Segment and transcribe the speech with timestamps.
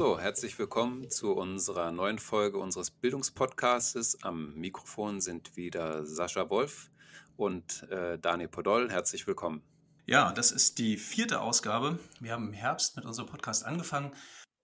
[0.00, 4.22] So, herzlich willkommen zu unserer neuen Folge unseres Bildungspodcasts.
[4.22, 6.90] Am Mikrofon sind wieder Sascha Wolf
[7.36, 8.90] und äh, Daniel Podol.
[8.90, 9.62] Herzlich willkommen.
[10.06, 11.98] Ja, das ist die vierte Ausgabe.
[12.18, 14.16] Wir haben im Herbst mit unserem Podcast angefangen.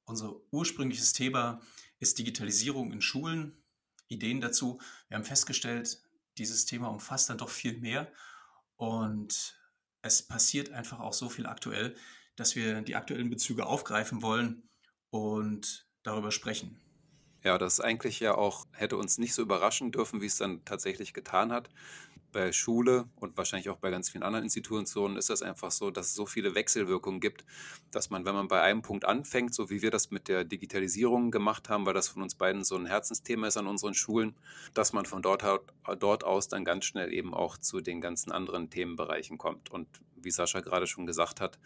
[0.07, 1.61] Unser ursprüngliches Thema
[1.99, 3.63] ist Digitalisierung in Schulen.
[4.09, 4.81] Ideen dazu.
[5.09, 6.03] Wir haben festgestellt,
[6.39, 8.11] dieses Thema umfasst dann doch viel mehr
[8.77, 9.61] und
[10.01, 11.95] es passiert einfach auch so viel aktuell,
[12.37, 14.63] dass wir die aktuellen Bezüge aufgreifen wollen
[15.11, 16.81] und darüber sprechen.
[17.43, 21.15] Ja, das eigentlich ja auch hätte uns nicht so überraschen dürfen, wie es dann tatsächlich
[21.15, 21.71] getan hat
[22.37, 26.09] bei Schule und wahrscheinlich auch bei ganz vielen anderen Institutionen ist das einfach so, dass
[26.09, 27.47] es so viele Wechselwirkungen gibt,
[27.91, 31.31] dass man, wenn man bei einem Punkt anfängt, so wie wir das mit der Digitalisierung
[31.31, 34.35] gemacht haben, weil das von uns beiden so ein Herzensthema ist an unseren Schulen,
[34.75, 35.43] dass man von dort,
[35.99, 39.71] dort aus dann ganz schnell eben auch zu den ganzen anderen Themenbereichen kommt.
[39.71, 41.59] Und wie Sascha gerade schon gesagt hat,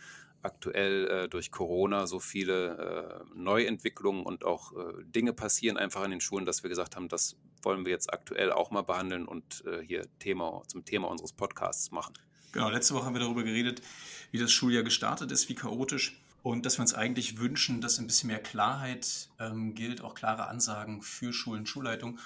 [0.43, 6.11] aktuell äh, durch Corona so viele äh, Neuentwicklungen und auch äh, Dinge passieren einfach an
[6.11, 9.65] den Schulen, dass wir gesagt haben, das wollen wir jetzt aktuell auch mal behandeln und
[9.67, 12.15] äh, hier Thema, zum Thema unseres Podcasts machen.
[12.53, 13.83] Genau, letzte Woche haben wir darüber geredet,
[14.31, 18.07] wie das Schuljahr gestartet ist, wie chaotisch und dass wir uns eigentlich wünschen, dass ein
[18.07, 22.19] bisschen mehr Klarheit ähm, gilt, auch klare Ansagen für Schulen, Schulleitung.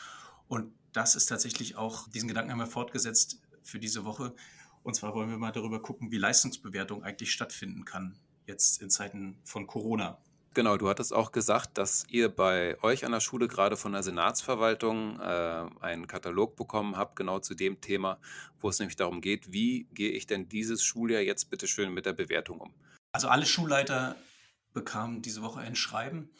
[0.49, 4.35] Und das ist tatsächlich auch, diesen Gedanken haben wir fortgesetzt für diese Woche.
[4.85, 9.41] Und zwar wollen wir mal darüber gucken, wie Leistungsbewertung eigentlich stattfinden kann, jetzt in Zeiten
[9.43, 10.19] von Corona.
[10.53, 14.05] Genau, du hattest auch gesagt, dass ihr bei euch an der Schule gerade von der
[14.05, 18.19] Senatsverwaltung äh, einen Katalog bekommen habt, genau zu dem Thema,
[18.61, 22.07] wo es nämlich darum geht, wie gehe ich denn dieses Schuljahr jetzt bitte schön mit
[22.07, 22.73] der Bewertung um?
[23.11, 24.15] Also alle Schulleiter
[24.75, 26.31] bekamen diese Woche ein Schreiben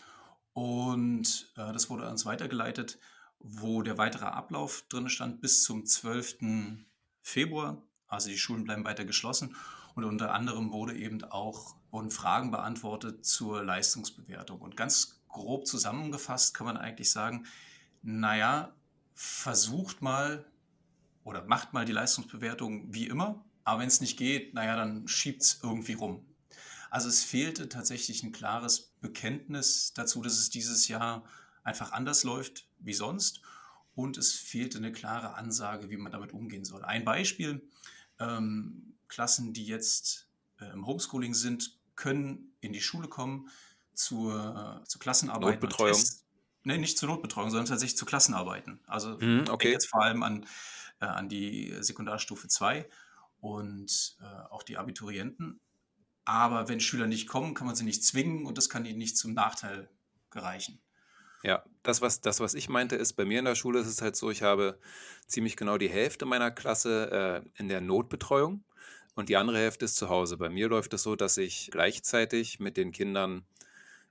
[0.53, 2.99] und äh, das wurde uns weitergeleitet,
[3.41, 6.37] wo der weitere Ablauf drin stand bis zum 12.
[7.23, 7.83] Februar.
[8.09, 9.57] Also die Schulen bleiben weiter geschlossen
[9.95, 14.61] und unter anderem wurde eben auch wurden Fragen beantwortet zur Leistungsbewertung.
[14.61, 17.47] Und ganz grob zusammengefasst kann man eigentlich sagen,
[18.03, 18.75] naja,
[19.15, 20.45] versucht mal
[21.23, 25.43] oder macht mal die Leistungsbewertung wie immer, aber wenn es nicht geht, naja, dann schiebt
[25.43, 26.27] es irgendwie rum.
[26.91, 31.25] Also es fehlte tatsächlich ein klares Bekenntnis dazu, dass es dieses Jahr
[31.63, 33.41] einfach anders läuft wie sonst
[33.95, 36.85] und es fehlte eine klare Ansage, wie man damit umgehen soll.
[36.85, 37.69] Ein Beispiel,
[38.25, 40.29] ähm, Klassen, die jetzt
[40.61, 43.49] äh, im Homeschooling sind, können in die Schule kommen
[43.95, 45.61] zur, äh, zur Klassenarbeit.
[45.61, 46.03] Notbetreuung?
[46.65, 48.81] Nein, nicht zur Notbetreuung, sondern tatsächlich zu Klassenarbeiten.
[48.87, 49.71] Also mhm, okay.
[49.71, 50.47] jetzt vor allem an,
[51.01, 52.89] äh, an die Sekundarstufe 2
[53.41, 55.61] und äh, auch die Abiturienten.
[56.25, 59.19] Aber wenn Schüler nicht kommen, kann man sie nicht zwingen und das kann ihnen nicht
[59.19, 59.91] zum Nachteil
[60.31, 60.81] gereichen.
[61.45, 64.01] Ja, das was, das, was ich meinte, ist, bei mir in der Schule ist es
[64.01, 64.79] halt so, ich habe
[65.27, 68.65] ziemlich genau die Hälfte meiner Klasse äh, in der Notbetreuung
[69.15, 70.39] und die andere Hälfte ist zu Hause.
[70.39, 73.45] Bei mir läuft es so, dass ich gleichzeitig mit den Kindern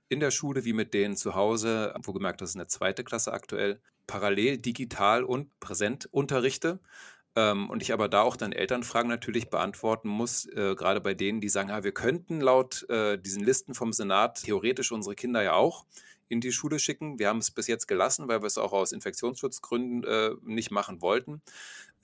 [0.08, 3.32] in der Schule wie mit denen zu Hause, wo gemerkt, das ist eine zweite Klasse
[3.32, 6.78] aktuell, parallel digital und präsent unterrichte.
[7.34, 11.40] Ähm, und ich aber da auch dann Elternfragen natürlich beantworten muss, äh, gerade bei denen,
[11.40, 15.54] die sagen, ja, wir könnten laut äh, diesen Listen vom Senat theoretisch unsere Kinder ja
[15.54, 15.84] auch
[16.28, 17.18] in die Schule schicken.
[17.18, 21.02] Wir haben es bis jetzt gelassen, weil wir es auch aus Infektionsschutzgründen äh, nicht machen
[21.02, 21.42] wollten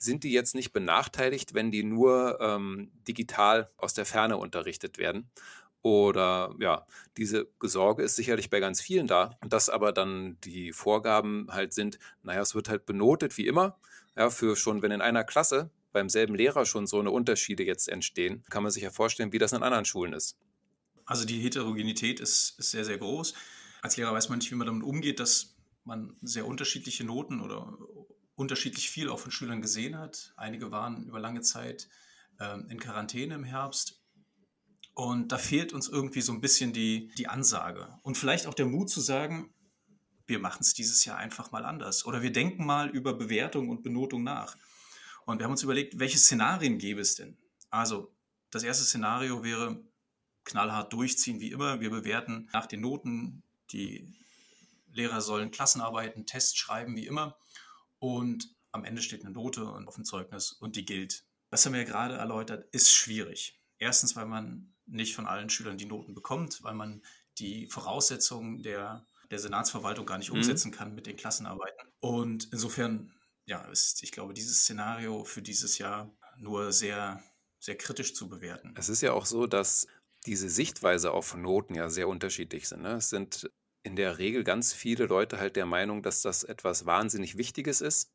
[0.03, 5.29] sind die jetzt nicht benachteiligt, wenn die nur ähm, digital aus der Ferne unterrichtet werden?
[5.83, 6.85] Oder ja,
[7.17, 11.99] diese Sorge ist sicherlich bei ganz vielen da, dass aber dann die Vorgaben halt sind,
[12.23, 13.77] naja, es wird halt benotet wie immer.
[14.15, 17.87] Ja, für schon, wenn in einer Klasse beim selben Lehrer schon so eine Unterschiede jetzt
[17.87, 20.37] entstehen, kann man sich ja vorstellen, wie das in anderen Schulen ist.
[21.05, 23.33] Also die Heterogenität ist, ist sehr, sehr groß.
[23.81, 27.77] Als Lehrer weiß man nicht, wie man damit umgeht, dass man sehr unterschiedliche Noten oder
[28.35, 30.33] unterschiedlich viel auch von Schülern gesehen hat.
[30.37, 31.89] Einige waren über lange Zeit
[32.39, 34.01] ähm, in Quarantäne im Herbst.
[34.93, 38.65] Und da fehlt uns irgendwie so ein bisschen die, die Ansage und vielleicht auch der
[38.65, 39.53] Mut zu sagen,
[40.27, 42.05] wir machen es dieses Jahr einfach mal anders.
[42.05, 44.55] Oder wir denken mal über Bewertung und Benotung nach.
[45.25, 47.37] Und wir haben uns überlegt, welche Szenarien gäbe es denn?
[47.69, 48.13] Also,
[48.49, 49.83] das erste Szenario wäre
[50.43, 51.79] knallhart durchziehen, wie immer.
[51.79, 53.43] Wir bewerten nach den Noten.
[53.71, 54.13] Die
[54.91, 57.37] Lehrer sollen Klassenarbeiten, Tests schreiben, wie immer
[57.99, 61.23] und am Ende steht eine Note und auf dem Zeugnis und die gilt.
[61.49, 63.61] Das haben wir ja gerade erläutert, ist schwierig.
[63.77, 67.01] Erstens, weil man nicht von allen Schülern die Noten bekommt, weil man
[67.37, 70.37] die Voraussetzungen der, der Senatsverwaltung gar nicht mhm.
[70.37, 71.89] umsetzen kann mit den Klassenarbeiten.
[71.99, 73.13] Und insofern,
[73.45, 77.23] ja, ist, ich glaube, dieses Szenario für dieses Jahr nur sehr,
[77.59, 78.73] sehr kritisch zu bewerten.
[78.77, 79.87] Es ist ja auch so, dass
[80.25, 82.81] diese Sichtweise auf Noten ja sehr unterschiedlich sind.
[82.81, 82.93] Ne?
[82.93, 83.49] Es sind
[83.83, 88.11] in der Regel ganz viele Leute halt der Meinung, dass das etwas wahnsinnig Wichtiges ist.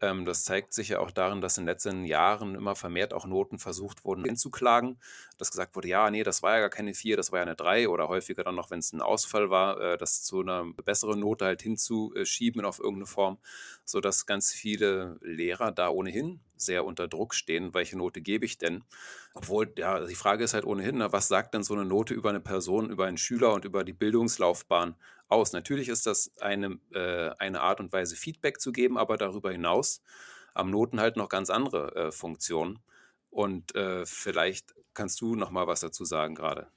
[0.00, 3.26] Ähm, das zeigt sich ja auch darin, dass in den letzten Jahren immer vermehrt auch
[3.26, 5.00] Noten versucht wurden hinzuklagen.
[5.38, 7.56] Dass gesagt wurde, ja, nee, das war ja gar keine 4, das war ja eine
[7.56, 11.20] 3 oder häufiger dann noch, wenn es ein Ausfall war, äh, das zu einer besseren
[11.20, 13.38] Note halt hinzuschieben auf irgendeine Form,
[13.84, 18.84] sodass ganz viele Lehrer da ohnehin sehr unter Druck stehen, welche Note gebe ich denn?
[19.34, 22.30] Obwohl, ja, die Frage ist halt ohnehin, na, was sagt denn so eine Note über
[22.30, 24.96] eine Person, über einen Schüler und über die Bildungslaufbahn
[25.28, 25.52] aus?
[25.52, 30.02] Natürlich ist das eine, äh, eine Art und Weise, Feedback zu geben, aber darüber hinaus
[30.54, 32.80] am Noten halt noch ganz andere äh, Funktionen.
[33.30, 36.68] Und äh, vielleicht kannst du noch mal was dazu sagen gerade.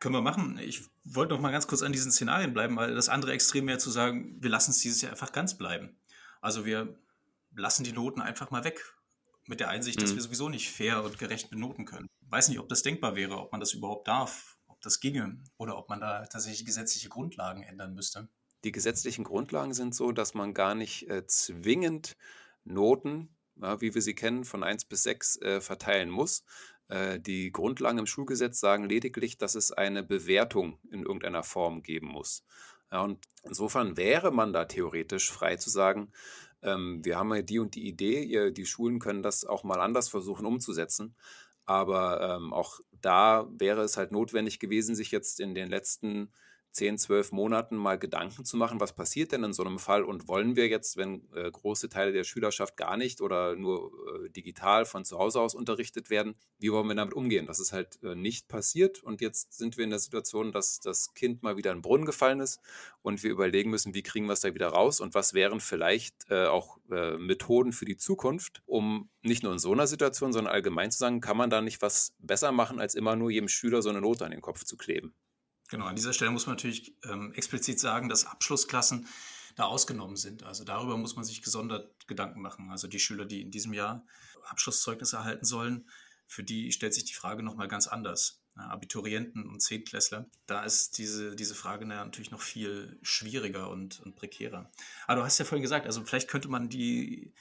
[0.00, 0.58] Können wir machen.
[0.58, 3.78] Ich wollte noch mal ganz kurz an diesen Szenarien bleiben, weil das andere Extrem wäre
[3.78, 5.96] zu sagen, wir lassen es dieses Jahr einfach ganz bleiben.
[6.40, 6.98] Also wir
[7.54, 8.82] lassen die Noten einfach mal weg
[9.52, 10.16] mit der Einsicht, dass mhm.
[10.16, 12.08] wir sowieso nicht fair und gerecht benoten können.
[12.22, 15.42] Ich weiß nicht, ob das denkbar wäre, ob man das überhaupt darf, ob das ginge
[15.58, 18.28] oder ob man da tatsächlich gesetzliche Grundlagen ändern müsste.
[18.64, 22.16] Die gesetzlichen Grundlagen sind so, dass man gar nicht äh, zwingend
[22.64, 26.44] Noten, ja, wie wir sie kennen, von 1 bis 6 äh, verteilen muss.
[26.88, 32.06] Äh, die Grundlagen im Schulgesetz sagen lediglich, dass es eine Bewertung in irgendeiner Form geben
[32.06, 32.42] muss.
[32.90, 36.10] Ja, und insofern wäre man da theoretisch frei zu sagen,
[36.62, 39.80] ähm, wir haben ja die und die Idee, ihr, die Schulen können das auch mal
[39.80, 41.14] anders versuchen umzusetzen.
[41.64, 46.32] Aber ähm, auch da wäre es halt notwendig gewesen, sich jetzt in den letzten
[46.72, 50.26] 10, 12 Monaten mal Gedanken zu machen, was passiert denn in so einem Fall und
[50.26, 53.92] wollen wir jetzt, wenn äh, große Teile der Schülerschaft gar nicht oder nur
[54.24, 57.46] äh, digital von zu Hause aus unterrichtet werden, wie wollen wir damit umgehen?
[57.46, 61.14] Das ist halt äh, nicht passiert und jetzt sind wir in der Situation, dass das
[61.14, 62.60] Kind mal wieder in den Brunnen gefallen ist
[63.02, 66.30] und wir überlegen müssen, wie kriegen wir es da wieder raus und was wären vielleicht
[66.30, 70.52] äh, auch äh, Methoden für die Zukunft, um nicht nur in so einer Situation, sondern
[70.52, 73.82] allgemein zu sagen, kann man da nicht was besser machen, als immer nur jedem Schüler
[73.82, 75.14] so eine Note an den Kopf zu kleben?
[75.72, 79.08] Genau, an dieser Stelle muss man natürlich ähm, explizit sagen, dass Abschlussklassen
[79.56, 80.42] da ausgenommen sind.
[80.42, 82.70] Also darüber muss man sich gesondert Gedanken machen.
[82.70, 84.06] Also die Schüler, die in diesem Jahr
[84.44, 85.88] Abschlusszeugnisse erhalten sollen,
[86.26, 88.42] für die stellt sich die Frage nochmal ganz anders.
[88.54, 94.70] Abiturienten und Zehntklässler, da ist diese, diese Frage natürlich noch viel schwieriger und, und prekärer.
[95.06, 97.32] Aber du hast ja vorhin gesagt, also vielleicht könnte man die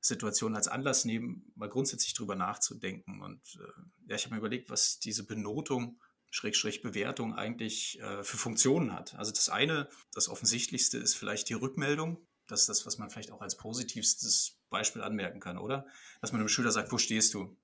[0.00, 3.20] Situation als Anlass nehmen, mal grundsätzlich drüber nachzudenken.
[3.20, 8.36] Und äh, ja, ich habe mir überlegt, was diese Benotung Schrägstrich Bewertung eigentlich äh, für
[8.36, 9.14] Funktionen hat.
[9.16, 12.26] Also das eine, das offensichtlichste ist vielleicht die Rückmeldung.
[12.46, 15.86] Das ist das, was man vielleicht auch als positivstes Beispiel anmerken kann, oder?
[16.20, 17.56] Dass man dem Schüler sagt, wo stehst du?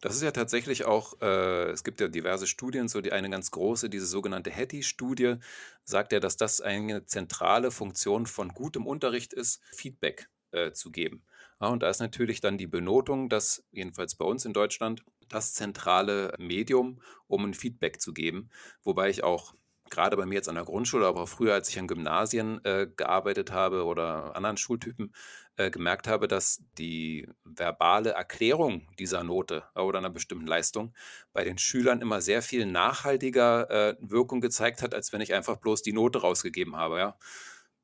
[0.00, 3.50] Das ist ja tatsächlich auch, äh, es gibt ja diverse Studien, so die eine ganz
[3.50, 5.36] große, diese sogenannte Hattie-Studie,
[5.84, 11.24] sagt ja, dass das eine zentrale Funktion von gutem Unterricht ist, Feedback äh, zu geben.
[11.62, 15.54] Ja, und da ist natürlich dann die Benotung, das jedenfalls bei uns in Deutschland das
[15.54, 18.50] zentrale Medium, um ein Feedback zu geben.
[18.82, 19.54] Wobei ich auch
[19.88, 22.88] gerade bei mir jetzt an der Grundschule, aber auch früher, als ich an Gymnasien äh,
[22.96, 25.14] gearbeitet habe oder anderen Schultypen,
[25.56, 30.92] äh, gemerkt habe, dass die verbale Erklärung dieser Note oder einer bestimmten Leistung
[31.32, 35.58] bei den Schülern immer sehr viel nachhaltiger äh, Wirkung gezeigt hat, als wenn ich einfach
[35.58, 36.98] bloß die Note rausgegeben habe.
[36.98, 37.18] Ja?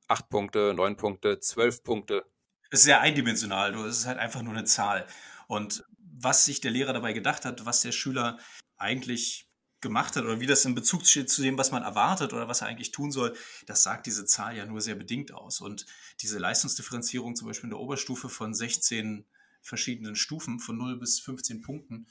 [0.08, 2.24] Acht Punkte, neun Punkte, zwölf Punkte.
[2.70, 5.06] Es ist sehr eindimensional, es ist halt einfach nur eine Zahl.
[5.46, 8.38] Und was sich der Lehrer dabei gedacht hat, was der Schüler
[8.76, 9.48] eigentlich
[9.80, 12.62] gemacht hat oder wie das in Bezug steht zu dem, was man erwartet oder was
[12.62, 13.36] er eigentlich tun soll,
[13.66, 15.60] das sagt diese Zahl ja nur sehr bedingt aus.
[15.60, 15.86] Und
[16.20, 19.24] diese Leistungsdifferenzierung zum Beispiel in der Oberstufe von 16
[19.62, 22.06] verschiedenen Stufen von 0 bis 15 Punkten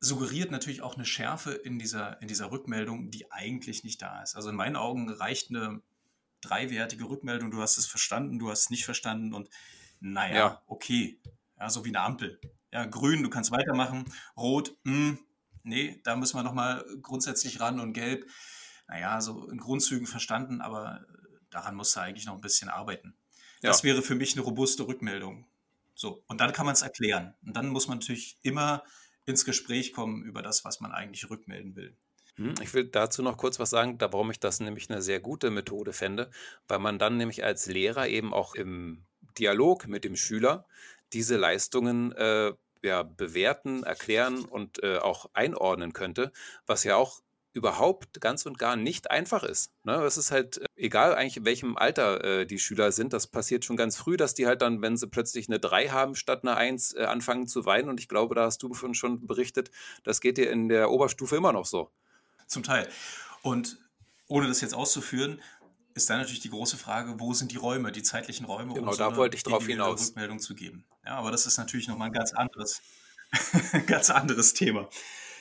[0.00, 4.36] suggeriert natürlich auch eine Schärfe in dieser, in dieser Rückmeldung, die eigentlich nicht da ist.
[4.36, 5.82] Also in meinen Augen reicht eine
[6.40, 9.48] dreiwertige Rückmeldung, du hast es verstanden, du hast es nicht verstanden und
[10.00, 10.62] naja, ja.
[10.66, 11.20] okay,
[11.58, 12.40] ja, so wie eine Ampel.
[12.72, 14.04] Ja, grün, du kannst weitermachen.
[14.36, 15.18] Rot, mh, hm,
[15.62, 17.80] nee, da müssen wir nochmal grundsätzlich ran.
[17.80, 18.28] Und gelb,
[18.86, 21.04] naja, so in Grundzügen verstanden, aber
[21.50, 23.16] daran musst du eigentlich noch ein bisschen arbeiten.
[23.62, 23.70] Ja.
[23.70, 25.46] Das wäre für mich eine robuste Rückmeldung.
[25.94, 27.34] So, und dann kann man es erklären.
[27.44, 28.84] Und dann muss man natürlich immer
[29.26, 31.96] ins Gespräch kommen über das, was man eigentlich rückmelden will.
[32.38, 35.50] Hm, ich will dazu noch kurz was sagen, warum ich das nämlich eine sehr gute
[35.50, 36.30] Methode fände,
[36.68, 39.04] weil man dann nämlich als Lehrer eben auch im
[39.38, 40.64] Dialog mit dem Schüler
[41.12, 42.52] diese Leistungen äh,
[42.82, 46.32] ja, bewerten, erklären und äh, auch einordnen könnte,
[46.66, 47.20] was ja auch
[47.54, 49.72] überhaupt ganz und gar nicht einfach ist.
[49.82, 49.94] Ne?
[50.04, 53.64] Es ist halt äh, egal eigentlich in welchem Alter äh, die Schüler sind, das passiert
[53.64, 56.56] schon ganz früh, dass die halt dann, wenn sie plötzlich eine 3 haben statt eine
[56.56, 59.72] 1, äh, anfangen zu weinen und ich glaube, da hast du schon berichtet,
[60.04, 61.90] das geht dir in der Oberstufe immer noch so.
[62.48, 62.88] Zum Teil.
[63.42, 63.78] Und
[64.26, 65.40] ohne das jetzt auszuführen,
[65.94, 68.92] ist dann natürlich die große Frage, wo sind die Räume, die zeitlichen Räume, genau, um
[68.92, 70.08] so da wollte ich drauf hinaus.
[70.08, 70.84] Rückmeldung zu geben.
[71.04, 72.82] Ja, aber das ist natürlich nochmal ein ganz anderes,
[73.86, 74.88] ganz anderes Thema.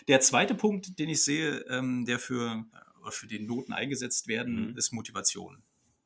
[0.07, 2.63] Der zweite Punkt, den ich sehe, ähm, der für,
[3.09, 4.77] für den Noten eingesetzt werden, mhm.
[4.77, 5.61] ist Motivation.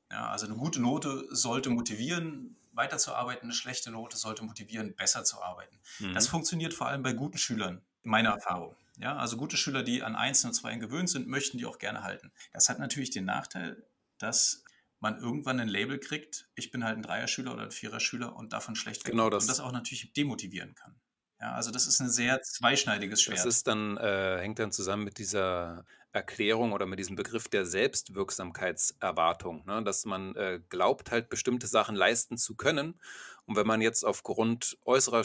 [0.10, 3.44] Ja, also eine gute Note sollte motivieren, weiterzuarbeiten.
[3.44, 5.78] Eine schlechte Note sollte motivieren, besser zu arbeiten.
[6.00, 6.14] Mhm.
[6.14, 8.76] Das funktioniert vor allem bei guten Schülern, in meiner Erfahrung.
[8.98, 12.04] Ja, also gute Schüler, die an Eins und Zweien gewöhnt sind, möchten die auch gerne
[12.04, 12.32] halten.
[12.54, 13.86] Das hat natürlich den Nachteil,
[14.18, 14.64] dass
[15.00, 18.76] man irgendwann ein Label kriegt, ich bin halt ein Dreierschüler oder ein Viererschüler und davon
[18.76, 19.44] schlecht genau das.
[19.44, 20.96] Und das auch natürlich demotivieren kann.
[21.40, 23.40] Ja, also das ist ein sehr zweischneidiges Schwert.
[23.40, 27.66] Das ist dann, äh, hängt dann zusammen mit dieser Erklärung oder mit diesem Begriff der
[27.66, 29.84] Selbstwirksamkeitserwartung, ne?
[29.84, 33.00] dass man äh, glaubt, halt bestimmte Sachen leisten zu können.
[33.46, 35.24] Und wenn man jetzt aufgrund äußerer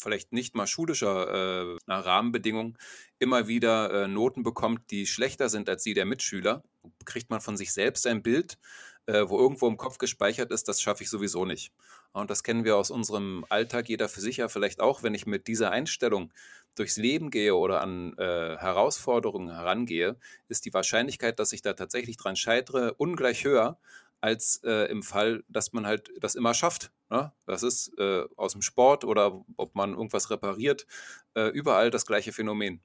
[0.00, 2.78] vielleicht nicht mal schulischer äh, Rahmenbedingungen
[3.18, 6.62] immer wieder äh, Noten bekommt, die schlechter sind als die der Mitschüler,
[7.04, 8.58] kriegt man von sich selbst ein Bild,
[9.06, 11.72] äh, wo irgendwo im Kopf gespeichert ist, das schaffe ich sowieso nicht.
[12.12, 15.26] Und das kennen wir aus unserem Alltag, jeder für sich ja vielleicht auch, wenn ich
[15.26, 16.32] mit dieser Einstellung
[16.74, 20.16] durchs Leben gehe oder an äh, Herausforderungen herangehe,
[20.48, 23.78] ist die Wahrscheinlichkeit, dass ich da tatsächlich dran scheitere, ungleich höher,
[24.24, 26.90] als äh, im Fall, dass man halt das immer schafft.
[27.10, 27.30] Ne?
[27.44, 30.86] Das ist äh, aus dem Sport oder ob man irgendwas repariert,
[31.34, 32.80] äh, überall das gleiche Phänomen.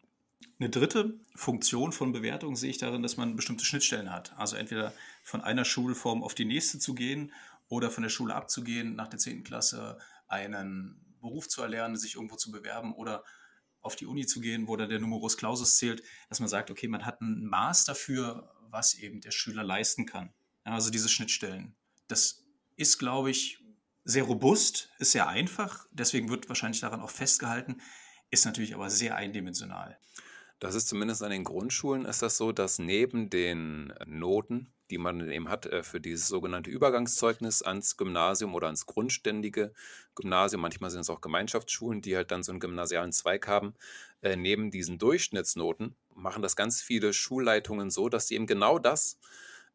[0.59, 4.33] Eine dritte Funktion von Bewertung sehe ich darin, dass man bestimmte Schnittstellen hat.
[4.37, 4.91] Also entweder
[5.23, 7.31] von einer Schulform auf die nächste zu gehen
[7.69, 9.45] oder von der Schule abzugehen, nach der 10.
[9.45, 13.23] Klasse einen Beruf zu erlernen, sich irgendwo zu bewerben oder
[13.79, 16.89] auf die Uni zu gehen, wo dann der Numerus Clausus zählt, dass man sagt, okay,
[16.89, 20.33] man hat ein Maß dafür, was eben der Schüler leisten kann.
[20.69, 21.75] Also diese Schnittstellen.
[22.07, 22.43] Das
[22.75, 23.59] ist, glaube ich,
[24.05, 27.81] sehr robust, ist sehr einfach, deswegen wird wahrscheinlich daran auch festgehalten,
[28.31, 29.97] ist natürlich aber sehr eindimensional.
[30.59, 35.29] Das ist zumindest an den Grundschulen ist das so, dass neben den Noten, die man
[35.29, 39.73] eben hat äh, für dieses sogenannte Übergangszeugnis ans Gymnasium oder ans grundständige
[40.15, 43.73] Gymnasium, manchmal sind es auch Gemeinschaftsschulen, die halt dann so einen gymnasialen Zweig haben,
[44.21, 49.17] äh, neben diesen Durchschnittsnoten machen das ganz viele Schulleitungen so, dass sie eben genau das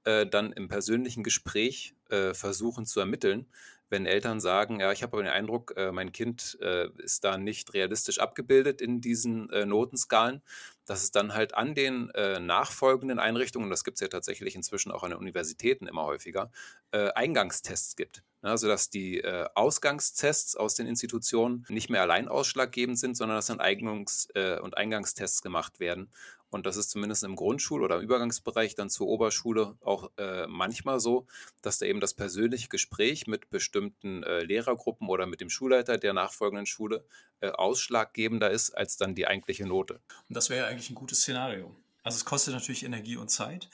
[0.04, 3.46] äh, dann im persönlichen Gespräch äh, versuchen zu ermitteln,
[3.90, 7.74] wenn Eltern sagen, ja, ich habe den Eindruck, äh, mein Kind äh, ist da nicht
[7.74, 10.42] realistisch abgebildet in diesen äh, Notenskalen,
[10.86, 14.90] dass es dann halt an den äh, nachfolgenden Einrichtungen, das gibt es ja tatsächlich inzwischen
[14.90, 16.50] auch an den Universitäten immer häufiger,
[16.90, 18.22] äh, Eingangstests gibt.
[18.42, 23.46] Ja, sodass die äh, Ausgangstests aus den Institutionen nicht mehr allein ausschlaggebend sind, sondern dass
[23.46, 24.28] dann Eignungs-
[24.60, 26.10] und Eingangstests gemacht werden.
[26.50, 31.00] Und das ist zumindest im Grundschul- oder im Übergangsbereich dann zur Oberschule auch äh, manchmal
[31.00, 31.26] so,
[31.62, 36.12] dass da eben das persönliche Gespräch mit bestimmten äh, Lehrergruppen oder mit dem Schulleiter der
[36.12, 37.04] nachfolgenden Schule
[37.40, 40.00] äh, ausschlaggebender ist als dann die eigentliche Note.
[40.28, 41.74] Und das wäre ja eigentlich ein gutes Szenario.
[42.04, 43.68] Also es kostet natürlich Energie und Zeit,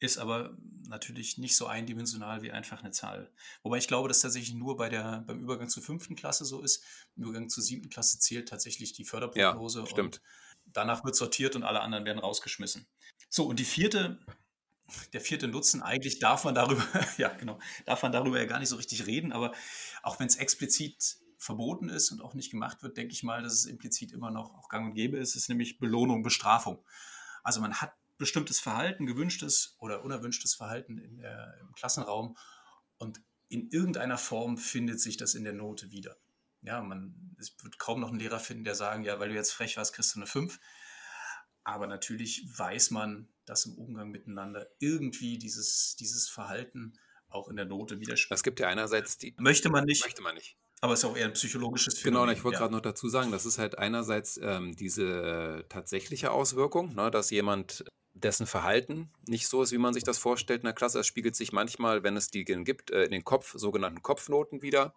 [0.00, 0.56] ist aber
[0.88, 3.30] natürlich nicht so eindimensional wie einfach eine Zahl.
[3.62, 6.82] Wobei ich glaube, dass tatsächlich nur bei der, beim Übergang zur fünften Klasse so ist.
[7.16, 9.80] Im Übergang zur siebten Klasse zählt tatsächlich die Förderprognose.
[9.80, 10.16] Ja, stimmt.
[10.16, 10.22] Und
[10.72, 12.86] danach wird sortiert und alle anderen werden rausgeschmissen.
[13.28, 14.18] So, und die vierte,
[15.12, 16.82] der vierte Nutzen, eigentlich darf man darüber,
[17.18, 19.52] ja genau, darf man darüber ja gar nicht so richtig reden, aber
[20.02, 23.52] auch wenn es explizit verboten ist und auch nicht gemacht wird, denke ich mal, dass
[23.52, 26.84] es implizit immer noch auch gang und gäbe ist, ist nämlich Belohnung, Bestrafung.
[27.44, 32.36] Also man hat bestimmtes Verhalten, gewünschtes oder unerwünschtes Verhalten der, im Klassenraum
[32.96, 36.16] und in irgendeiner Form findet sich das in der Note wieder
[36.62, 39.52] ja, man, es wird kaum noch einen Lehrer finden, der sagen, ja, weil du jetzt
[39.52, 40.58] frech warst, kriegst du eine 5.
[41.64, 46.98] Aber natürlich weiß man, dass im Umgang miteinander irgendwie dieses, dieses Verhalten
[47.28, 48.38] auch in der Note widerspiegelt.
[48.38, 49.34] Es gibt ja einerseits die.
[49.38, 50.02] Möchte man nicht.
[50.02, 50.56] Möchte man nicht.
[50.80, 52.28] Aber es ist auch eher ein psychologisches genau, Phänomen.
[52.28, 52.60] Genau, ich wollte ja.
[52.60, 57.84] gerade noch dazu sagen, das ist halt einerseits ähm, diese tatsächliche Auswirkung, ne, dass jemand
[58.14, 61.00] dessen Verhalten nicht so ist, wie man sich das vorstellt in der Klasse.
[61.00, 64.94] Es spiegelt sich manchmal, wenn es die gibt, äh, in den Kopf, sogenannten Kopfnoten wieder.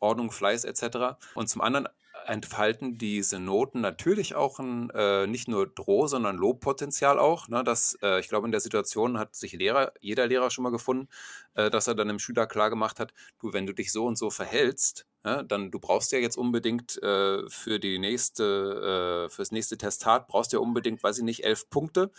[0.00, 1.16] Ordnung, Fleiß etc.
[1.34, 1.88] Und zum anderen
[2.26, 7.48] entfalten diese Noten natürlich auch ein äh, nicht nur Droh, sondern Lobpotenzial auch.
[7.48, 10.70] Ne, dass, äh, ich glaube, in der Situation hat sich Lehrer, jeder Lehrer schon mal
[10.70, 11.08] gefunden,
[11.54, 14.16] äh, dass er dann dem Schüler klar gemacht hat, du, wenn du dich so und
[14.16, 19.52] so verhältst, ja, dann du brauchst ja jetzt unbedingt äh, für die nächste, äh, fürs
[19.52, 22.10] nächste Testat brauchst du ja unbedingt, weiß ich nicht, elf Punkte.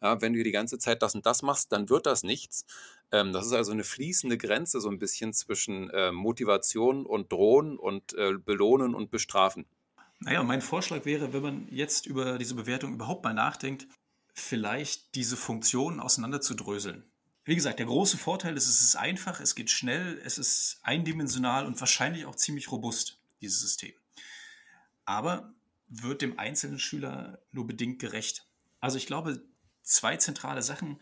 [0.00, 2.64] Ja, wenn du die ganze Zeit das und das machst, dann wird das nichts.
[3.14, 7.78] Ähm, das ist also eine fließende Grenze so ein bisschen zwischen äh, Motivation und Drohen
[7.78, 9.66] und äh, Belohnen und Bestrafen.
[10.18, 13.86] Naja, mein Vorschlag wäre, wenn man jetzt über diese Bewertung überhaupt mal nachdenkt,
[14.32, 17.04] vielleicht diese Funktionen auseinanderzudröseln.
[17.44, 21.66] Wie gesagt, der große Vorteil ist, es ist einfach, es geht schnell, es ist eindimensional
[21.66, 23.92] und wahrscheinlich auch ziemlich robust, dieses System.
[25.04, 25.54] Aber
[25.86, 28.44] wird dem einzelnen Schüler nur bedingt gerecht.
[28.80, 29.40] Also ich glaube,
[29.82, 30.98] zwei zentrale Sachen,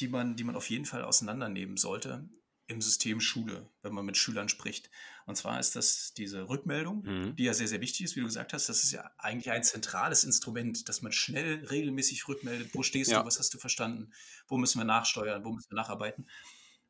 [0.00, 2.28] die man, die man auf jeden Fall auseinandernehmen sollte,
[2.66, 4.90] im System Schule, wenn man mit Schülern spricht.
[5.26, 7.36] Und zwar ist das diese Rückmeldung, mhm.
[7.36, 8.68] die ja sehr, sehr wichtig ist, wie du gesagt hast.
[8.68, 12.70] Das ist ja eigentlich ein zentrales Instrument, dass man schnell, regelmäßig rückmeldet.
[12.72, 13.20] Wo stehst ja.
[13.20, 13.26] du?
[13.26, 14.12] Was hast du verstanden?
[14.46, 15.44] Wo müssen wir nachsteuern?
[15.44, 16.28] Wo müssen wir nacharbeiten?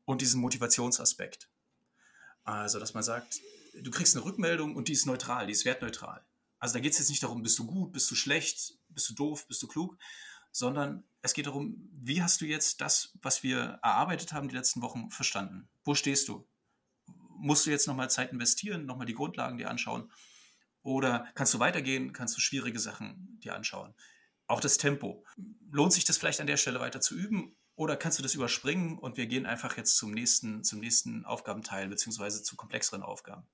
[0.04, 1.48] Und diesen Motivationsaspekt.
[2.44, 3.40] Also, dass man sagt,
[3.74, 6.24] du kriegst eine Rückmeldung und die ist neutral, die ist wertneutral.
[6.58, 9.14] Also da geht es jetzt nicht darum, bist du gut, bist du schlecht, bist du
[9.14, 9.96] doof, bist du klug,
[10.52, 14.82] sondern es geht darum, wie hast du jetzt das, was wir erarbeitet haben die letzten
[14.82, 15.68] Wochen, verstanden?
[15.84, 16.46] Wo stehst du?
[17.36, 20.10] Musst du jetzt nochmal Zeit investieren, nochmal die Grundlagen dir anschauen?
[20.82, 23.94] Oder kannst du weitergehen, kannst du schwierige Sachen dir anschauen?
[24.46, 25.24] Auch das Tempo.
[25.70, 27.56] Lohnt sich das vielleicht an der Stelle weiter zu üben?
[27.76, 31.88] Oder kannst du das überspringen und wir gehen einfach jetzt zum nächsten, zum nächsten Aufgabenteil
[31.88, 33.46] beziehungsweise zu komplexeren Aufgaben?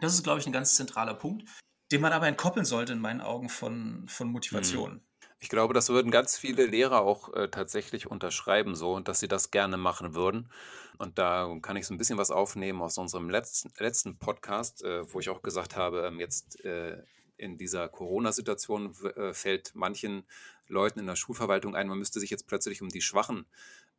[0.00, 1.46] Das ist, glaube ich, ein ganz zentraler Punkt,
[1.92, 4.94] den man aber entkoppeln sollte in meinen Augen von, von Motivation.
[4.94, 5.09] Mhm.
[5.42, 9.28] Ich glaube, das würden ganz viele Lehrer auch äh, tatsächlich unterschreiben, so und dass sie
[9.28, 10.50] das gerne machen würden.
[10.98, 15.10] Und da kann ich so ein bisschen was aufnehmen aus unserem letzten, letzten Podcast, äh,
[15.10, 17.02] wo ich auch gesagt habe, ähm, jetzt äh,
[17.38, 20.24] in dieser Corona-Situation äh, fällt manchen
[20.68, 23.46] Leuten in der Schulverwaltung ein, man müsste sich jetzt plötzlich um die schwachen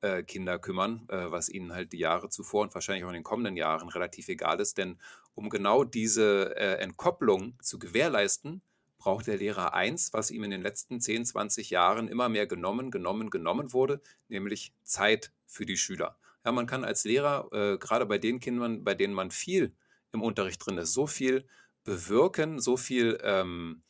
[0.01, 3.23] äh, Kinder kümmern, äh, was ihnen halt die Jahre zuvor und wahrscheinlich auch in den
[3.23, 4.77] kommenden Jahren relativ egal ist.
[4.77, 4.99] Denn
[5.33, 8.61] um genau diese Entkopplung zu gewährleisten,
[9.01, 12.91] braucht der Lehrer eins, was ihm in den letzten 10, 20 Jahren immer mehr genommen,
[12.91, 16.17] genommen, genommen wurde, nämlich Zeit für die Schüler.
[16.45, 19.73] Ja, man kann als Lehrer, äh, gerade bei den Kindern, bei denen man viel
[20.11, 21.47] im Unterricht drin ist, so viel
[21.83, 23.81] bewirken, so viel ähm,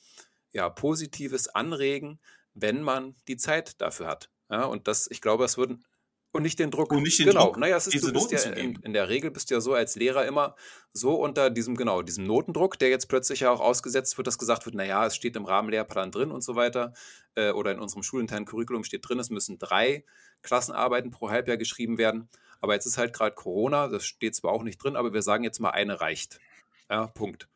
[0.54, 2.20] ja, Positives anregen,
[2.54, 4.30] wenn man die Zeit dafür hat.
[4.50, 5.84] Ja, und das, ich glaube, es würden
[6.32, 6.92] und nicht den Druck.
[6.92, 7.46] Und nicht den genau.
[7.46, 9.74] Druck, naja, es ist, du bist ja in, in, der Regel bist du ja so
[9.74, 10.56] als Lehrer immer
[10.94, 14.66] so unter diesem, genau, diesem Notendruck, der jetzt plötzlich ja auch ausgesetzt wird, dass gesagt
[14.66, 16.94] wird, naja, es steht im Rahmenlehrplan drin und so weiter.
[17.36, 20.06] Äh, oder in unserem schulinternen Curriculum steht drin, es müssen drei
[20.42, 22.30] Klassenarbeiten pro Halbjahr geschrieben werden.
[22.62, 25.44] Aber jetzt ist halt gerade Corona, das steht zwar auch nicht drin, aber wir sagen
[25.44, 26.40] jetzt mal, eine reicht.
[26.90, 27.48] Ja, Punkt.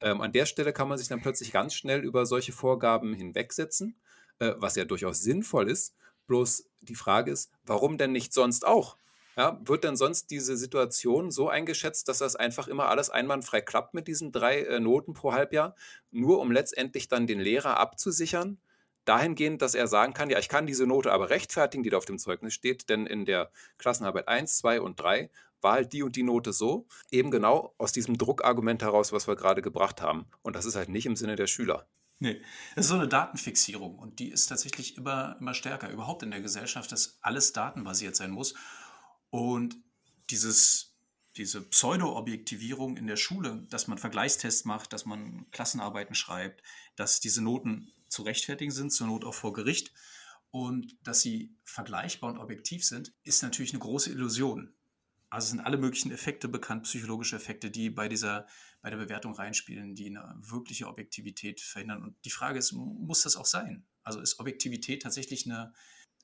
[0.00, 4.00] Ähm, an der Stelle kann man sich dann plötzlich ganz schnell über solche Vorgaben hinwegsetzen,
[4.38, 5.94] äh, was ja durchaus sinnvoll ist.
[6.28, 8.96] Bloß die Frage ist, warum denn nicht sonst auch?
[9.36, 13.94] Ja, wird denn sonst diese Situation so eingeschätzt, dass das einfach immer alles einwandfrei klappt
[13.94, 15.76] mit diesen drei äh, Noten pro Halbjahr,
[16.10, 18.58] nur um letztendlich dann den Lehrer abzusichern,
[19.04, 22.04] dahingehend, dass er sagen kann, ja, ich kann diese Note aber rechtfertigen, die da auf
[22.04, 26.16] dem Zeugnis steht, denn in der Klassenarbeit 1, 2 und 3 war halt die und
[26.16, 30.26] die Note so, eben genau aus diesem Druckargument heraus, was wir gerade gebracht haben.
[30.42, 31.86] Und das ist halt nicht im Sinne der Schüler.
[32.20, 32.42] Nee,
[32.74, 35.90] das ist so eine Datenfixierung und die ist tatsächlich immer, immer stärker.
[35.90, 38.54] Überhaupt in der Gesellschaft, dass alles datenbasiert sein muss.
[39.30, 39.76] Und
[40.30, 40.96] dieses,
[41.36, 46.62] diese Pseudo-Objektivierung in der Schule, dass man Vergleichstests macht, dass man Klassenarbeiten schreibt,
[46.96, 49.92] dass diese Noten zu rechtfertigen sind, zur Not auch vor Gericht
[50.50, 54.74] und dass sie vergleichbar und objektiv sind, ist natürlich eine große Illusion.
[55.30, 58.46] Also sind alle möglichen Effekte bekannt, psychologische Effekte, die bei dieser,
[58.80, 62.02] bei der Bewertung reinspielen, die eine wirkliche Objektivität verhindern.
[62.02, 63.84] Und die Frage ist, muss das auch sein?
[64.02, 65.72] Also ist Objektivität tatsächlich eine,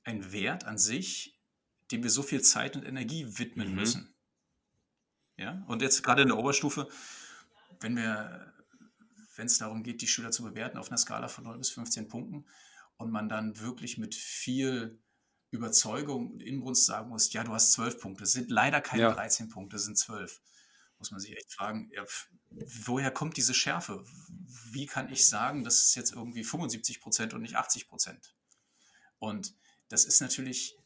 [0.04, 1.38] ein Wert an sich,
[1.90, 3.74] dem wir so viel Zeit und Energie widmen mhm.
[3.74, 4.14] müssen?
[5.36, 6.88] Ja, und jetzt gerade in der Oberstufe,
[7.80, 8.52] wenn wir,
[9.34, 12.08] wenn es darum geht, die Schüler zu bewerten auf einer Skala von 0 bis 15
[12.08, 12.46] Punkten
[12.96, 15.00] und man dann wirklich mit viel
[15.50, 18.24] Überzeugung und Inbrunst sagen muss, ja, du hast zwölf Punkte.
[18.24, 19.12] Es sind leider keine ja.
[19.12, 20.40] 13 Punkte, es sind zwölf.
[21.04, 22.02] Muss man sich echt fragen, ja,
[22.86, 24.02] woher kommt diese Schärfe?
[24.72, 28.34] Wie kann ich sagen, das ist jetzt irgendwie 75 Prozent und nicht 80 Prozent?
[29.18, 29.54] Und
[29.90, 30.78] das ist natürlich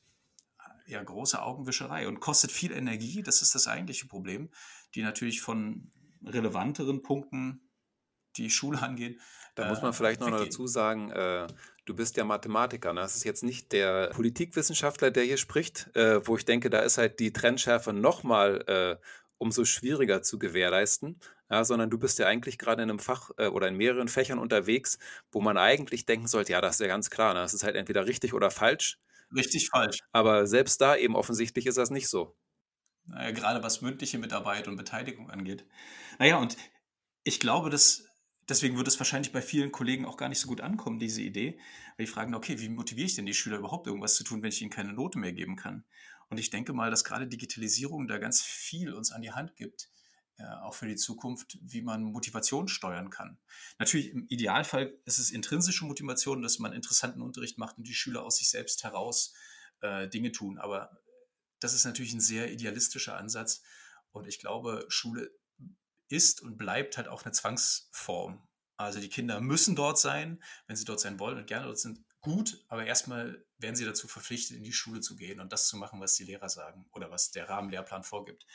[0.59, 3.23] äh, ja große Augenwischerei und kostet viel Energie.
[3.23, 4.51] Das ist das eigentliche Problem,
[4.97, 5.93] die natürlich von
[6.25, 7.71] relevanteren Punkten
[8.39, 9.21] die Schule angehen.
[9.55, 11.47] Da muss man äh, vielleicht noch dazu sagen, äh,
[11.85, 12.93] du bist ja Mathematiker.
[12.93, 13.03] Ne?
[13.03, 16.99] Das ist jetzt nicht der Politikwissenschaftler, der hier spricht, äh, wo ich denke, da ist
[16.99, 19.05] halt die Trennschärfe nochmal äh,
[19.39, 21.19] umso schwieriger zu gewährleisten,
[21.51, 24.39] ja, sondern du bist ja eigentlich gerade in einem Fach äh, oder in mehreren Fächern
[24.39, 24.99] unterwegs,
[25.33, 27.41] wo man eigentlich denken sollte, ja, das ist ja ganz klar, ne?
[27.41, 28.99] das ist halt entweder richtig oder falsch.
[29.35, 29.99] Richtig falsch.
[30.13, 32.37] Aber selbst da eben offensichtlich ist das nicht so.
[33.07, 35.65] Naja, gerade was mündliche Mitarbeit und Beteiligung angeht.
[36.19, 36.57] Naja, und
[37.25, 38.08] ich glaube, dass
[38.49, 41.59] deswegen wird es wahrscheinlich bei vielen Kollegen auch gar nicht so gut ankommen, diese Idee,
[41.97, 44.51] weil die fragen, okay, wie motiviere ich denn die Schüler überhaupt irgendwas zu tun, wenn
[44.51, 45.85] ich ihnen keine Note mehr geben kann?
[46.29, 49.91] Und ich denke mal, dass gerade Digitalisierung da ganz viel uns an die Hand gibt,
[50.39, 53.39] äh, auch für die Zukunft, wie man Motivation steuern kann.
[53.79, 58.25] Natürlich im Idealfall ist es intrinsische Motivation, dass man interessanten Unterricht macht und die Schüler
[58.25, 59.35] aus sich selbst heraus
[59.81, 60.59] äh, Dinge tun.
[60.59, 61.01] Aber
[61.61, 63.63] das ist natürlich ein sehr idealistischer Ansatz.
[64.13, 65.31] Und ich glaube, Schule
[66.09, 68.47] ist und bleibt halt auch eine Zwangsform.
[68.77, 72.05] Also die Kinder müssen dort sein, wenn sie dort sein wollen und gerne dort sind,
[72.21, 75.77] gut, aber erstmal werden sie dazu verpflichtet, in die Schule zu gehen und das zu
[75.77, 78.47] machen, was die Lehrer sagen oder was der Rahmenlehrplan vorgibt.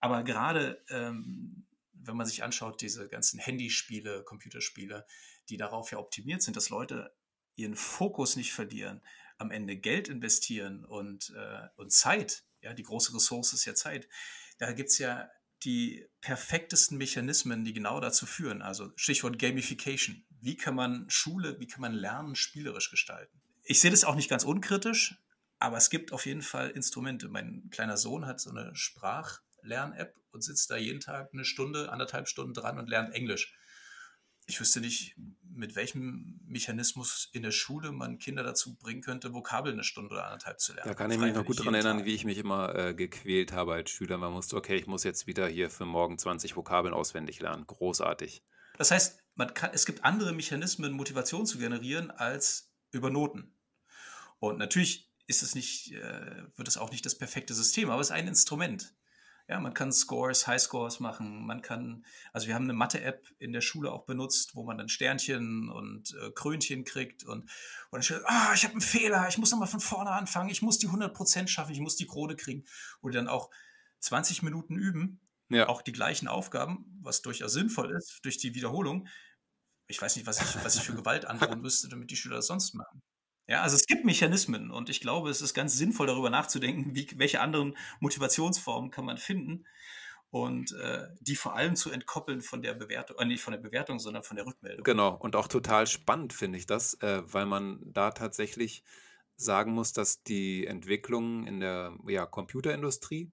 [0.00, 1.66] Aber gerade ähm,
[2.04, 5.06] wenn man sich anschaut, diese ganzen Handyspiele, Computerspiele,
[5.48, 7.14] die darauf ja optimiert sind, dass Leute
[7.56, 9.02] ihren Fokus nicht verlieren,
[9.38, 14.08] am Ende Geld investieren und, äh, und Zeit, ja, die große Ressource ist ja Zeit.
[14.58, 15.30] Da gibt es ja
[15.64, 18.62] die perfektesten Mechanismen, die genau dazu führen.
[18.62, 20.24] Also Stichwort Gamification.
[20.40, 23.40] Wie kann man Schule, wie kann man Lernen spielerisch gestalten?
[23.62, 25.16] Ich sehe das auch nicht ganz unkritisch,
[25.58, 27.28] aber es gibt auf jeden Fall Instrumente.
[27.28, 32.28] Mein kleiner Sohn hat so eine Sprachlern-App und sitzt da jeden Tag eine Stunde, anderthalb
[32.28, 33.54] Stunden dran und lernt Englisch
[34.50, 35.14] ich wüsste nicht,
[35.54, 40.24] mit welchem Mechanismus in der Schule man Kinder dazu bringen könnte, Vokabeln eine Stunde oder
[40.26, 40.88] anderthalb zu lernen.
[40.88, 42.06] Da kann ich mich noch gut daran erinnern, Tag.
[42.06, 44.18] wie ich mich immer äh, gequält habe als Schüler.
[44.18, 47.66] Man musste, okay, ich muss jetzt wieder hier für morgen 20 Vokabeln auswendig lernen.
[47.66, 48.42] Großartig.
[48.78, 53.54] Das heißt, man kann, es gibt andere Mechanismen, Motivation zu generieren, als über Noten.
[54.38, 58.08] Und natürlich ist es nicht, äh, wird es auch nicht das perfekte System, aber es
[58.08, 58.94] ist ein Instrument.
[59.50, 61.44] Ja, man kann Scores, Highscores machen.
[61.44, 64.88] Man kann, also wir haben eine Mathe-App in der Schule auch benutzt, wo man dann
[64.88, 67.48] Sternchen und äh, Krönchen kriegt und, und
[67.90, 70.78] dann steht, ah, ich habe einen Fehler, ich muss nochmal von vorne anfangen, ich muss
[70.78, 72.64] die 100% schaffen, ich muss die Krone kriegen.
[73.02, 73.50] Oder dann auch
[73.98, 75.68] 20 Minuten üben, ja.
[75.68, 79.08] auch die gleichen Aufgaben, was durchaus sinnvoll ist, durch die Wiederholung.
[79.88, 82.46] Ich weiß nicht, was ich, was ich für Gewalt androhen müsste, damit die Schüler das
[82.46, 83.02] sonst machen.
[83.50, 87.08] Ja, also es gibt Mechanismen und ich glaube, es ist ganz sinnvoll, darüber nachzudenken, wie,
[87.16, 89.66] welche anderen Motivationsformen kann man finden
[90.30, 93.98] und äh, die vor allem zu entkoppeln von der Bewertung, äh, nicht von der Bewertung,
[93.98, 94.84] sondern von der Rückmeldung.
[94.84, 98.84] Genau, und auch total spannend finde ich das, äh, weil man da tatsächlich
[99.34, 103.32] sagen muss, dass die Entwicklungen in der ja, Computerindustrie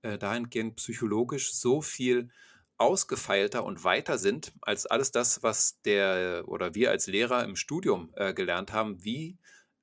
[0.00, 2.30] äh, dahingehend psychologisch so viel
[2.78, 8.14] ausgefeilter und weiter sind als alles das, was der oder wir als Lehrer im Studium
[8.16, 9.36] äh, gelernt haben, wie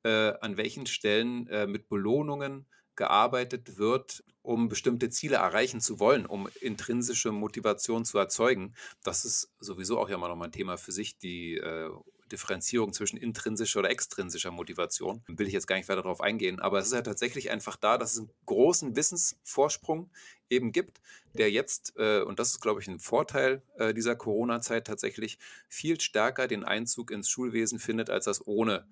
[0.06, 6.28] äh, an welchen Stellen äh, mit Belohnungen gearbeitet wird, um bestimmte Ziele erreichen zu wollen,
[6.28, 8.76] um intrinsische Motivation zu erzeugen.
[9.04, 11.89] Das ist sowieso auch ja mal nochmal ein Thema für sich, die äh,
[12.32, 15.24] Differenzierung zwischen intrinsischer oder extrinsischer Motivation.
[15.28, 17.98] Will ich jetzt gar nicht weiter darauf eingehen, aber es ist ja tatsächlich einfach da,
[17.98, 20.12] dass es einen großen Wissensvorsprung
[20.50, 21.02] eben gibt,
[21.34, 26.00] der jetzt, äh, und das ist, glaube ich, ein Vorteil äh, dieser Corona-Zeit tatsächlich, viel
[26.00, 28.88] stärker den Einzug ins Schulwesen findet, als das ohne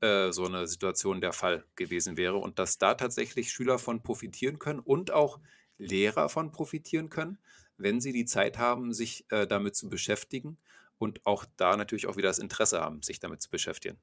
[0.00, 4.58] äh, so eine Situation der Fall gewesen wäre und dass da tatsächlich Schüler von profitieren
[4.58, 5.40] können und auch
[5.78, 7.38] Lehrer von profitieren können,
[7.76, 10.58] wenn sie die Zeit haben, sich äh, damit zu beschäftigen
[10.98, 13.98] und auch da natürlich auch wieder das Interesse haben, sich damit zu beschäftigen.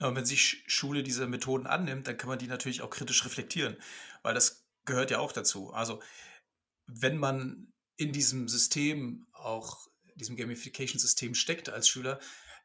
[0.00, 3.76] Und wenn sich Schule diese Methoden annimmt, dann kann man die natürlich auch kritisch reflektieren,
[4.22, 5.72] weil das gehört ja auch dazu.
[5.72, 6.02] Also
[6.86, 12.20] wenn man in diesem System auch diesem Gamification-System steckt als Schüler,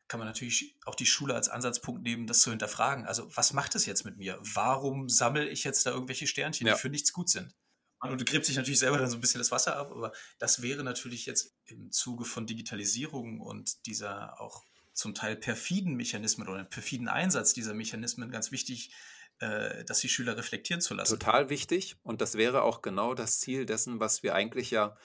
[0.10, 3.06] kann man natürlich auch die Schule als Ansatzpunkt nehmen, das zu hinterfragen.
[3.06, 4.38] Also, was macht das jetzt mit mir?
[4.42, 6.74] Warum sammle ich jetzt da irgendwelche Sternchen, ja.
[6.74, 7.56] die für nichts gut sind?
[8.02, 10.62] Und du gräbst sich natürlich selber dann so ein bisschen das Wasser ab, aber das
[10.62, 16.64] wäre natürlich jetzt im Zuge von Digitalisierung und dieser auch zum Teil perfiden Mechanismen oder
[16.64, 18.92] perfiden Einsatz dieser Mechanismen ganz wichtig,
[19.40, 21.20] äh, dass die Schüler reflektieren zu lassen.
[21.20, 21.98] Total wichtig.
[22.04, 24.98] Und das wäre auch genau das Ziel dessen, was wir eigentlich ja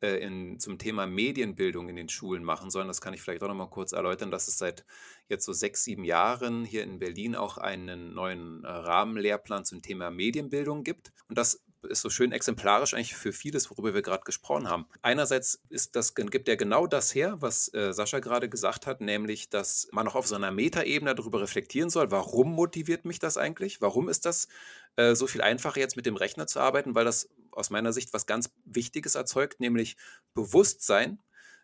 [0.00, 2.88] äh, in, zum Thema Medienbildung in den Schulen machen sollen.
[2.88, 4.84] Das kann ich vielleicht auch noch mal kurz erläutern, dass es seit
[5.28, 10.10] jetzt so sechs, sieben Jahren hier in Berlin auch einen neuen äh, Rahmenlehrplan zum Thema
[10.10, 11.12] Medienbildung gibt.
[11.28, 14.86] Und das ist so schön exemplarisch eigentlich für vieles, worüber wir gerade gesprochen haben.
[15.02, 19.48] Einerseits ist das, gibt er genau das her, was äh, Sascha gerade gesagt hat, nämlich,
[19.48, 23.80] dass man auch auf so einer Metaebene darüber reflektieren soll, warum motiviert mich das eigentlich?
[23.80, 24.48] Warum ist das
[24.96, 26.94] äh, so viel einfacher jetzt mit dem Rechner zu arbeiten?
[26.94, 29.96] Weil das aus meiner Sicht was ganz Wichtiges erzeugt, nämlich
[30.34, 31.20] Bewusstsein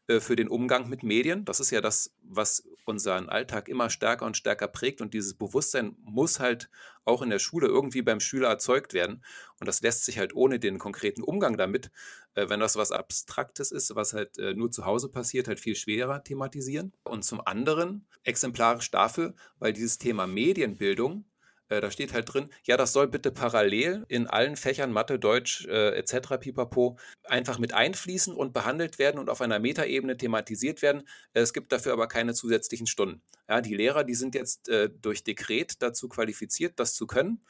[0.08, 1.44] äh, für den Umgang mit Medien.
[1.44, 5.00] Das ist ja das, was unseren Alltag immer stärker und stärker prägt.
[5.00, 6.70] Und dieses Bewusstsein muss halt
[7.04, 9.24] auch in der Schule irgendwie beim Schüler erzeugt werden.
[9.60, 11.90] Und das lässt sich halt ohne den konkreten Umgang damit,
[12.34, 15.74] äh, wenn das was Abstraktes ist, was halt äh, nur zu Hause passiert, halt viel
[15.74, 16.92] schwerer thematisieren.
[17.02, 21.24] Und zum anderen exemplarisch dafür, weil dieses Thema Medienbildung
[21.68, 25.66] äh, da steht halt drin, ja, das soll bitte parallel in allen Fächern Mathe, Deutsch
[25.66, 26.38] äh, etc.
[26.40, 31.02] pipapo einfach mit einfließen und behandelt werden und auf einer Metaebene thematisiert werden.
[31.32, 33.22] Es gibt dafür aber keine zusätzlichen Stunden.
[33.48, 37.42] Ja, die Lehrer, die sind jetzt äh, durch Dekret dazu qualifiziert, das zu können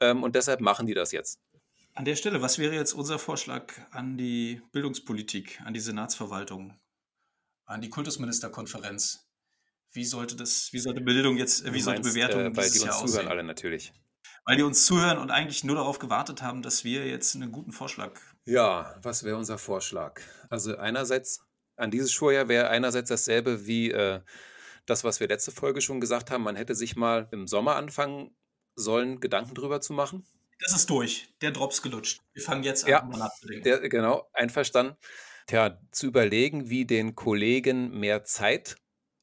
[0.00, 1.40] ähm, und deshalb machen die das jetzt.
[1.94, 6.76] An der Stelle, was wäre jetzt unser Vorschlag an die Bildungspolitik, an die Senatsverwaltung,
[7.66, 9.23] an die Kultusministerkonferenz?
[9.94, 13.06] Wie sollte das, wie sollte Bildung jetzt, wie sollte Bewertung äh, Weil die uns Jahr
[13.06, 13.92] zuhören alle natürlich.
[14.44, 17.72] Weil die uns zuhören und eigentlich nur darauf gewartet haben, dass wir jetzt einen guten
[17.72, 18.12] Vorschlag.
[18.44, 20.20] Ja, was wäre unser Vorschlag?
[20.50, 21.40] Also einerseits,
[21.76, 24.20] an dieses Schuljahr wäre einerseits dasselbe wie äh,
[24.84, 26.42] das, was wir letzte Folge schon gesagt haben.
[26.42, 28.36] Man hätte sich mal im Sommer anfangen
[28.74, 30.26] sollen, Gedanken drüber zu machen.
[30.60, 31.28] Das ist durch.
[31.40, 32.20] Der Drops gelutscht.
[32.32, 33.64] Wir fangen jetzt an, ja, mal nachzudenken.
[33.64, 34.96] Der, genau, einverstanden.
[35.46, 38.76] Tja, zu überlegen, wie den Kollegen mehr Zeit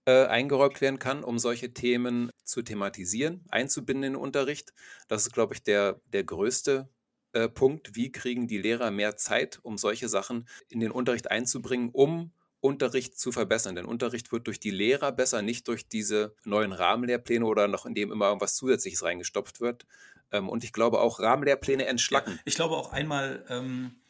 [0.06, 4.74] äh, eingeräumt werden kann, um solche Themen zu thematisieren, einzubinden in den Unterricht.
[5.08, 6.90] Das ist, glaube ich, der, der größte
[7.34, 11.90] äh, Punkt, wie kriegen die Lehrer mehr Zeit, um solche Sachen in den Unterricht einzubringen,
[11.94, 13.76] um Unterricht zu verbessern.
[13.76, 17.96] Denn Unterricht wird durch die Lehrer besser, nicht durch diese neuen Rahmenlehrpläne oder noch in
[17.96, 19.86] dem immer irgendwas Zusätzliches reingestopft wird.
[20.32, 22.40] Ähm, und ich glaube auch Rahmenlehrpläne entschlacken.
[22.46, 24.01] Ich glaube auch einmal ähm,